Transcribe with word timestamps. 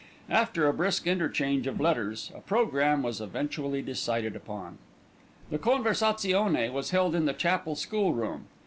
After 0.31 0.65
a 0.67 0.73
brisk 0.73 1.05
interchange 1.05 1.67
of 1.67 1.79
letters, 1.79 2.31
a 2.33 2.39
programme 2.39 3.03
was 3.03 3.21
eventually 3.21 3.83
decided 3.83 4.35
upon. 4.35 4.79
The 5.51 5.59
conversazione 5.59 6.71
was 6.71 6.89
held 6.89 7.13
in 7.13 7.25
the 7.25 7.33
Chapel 7.33 7.75
school 7.75 8.11
room. 8.15 8.47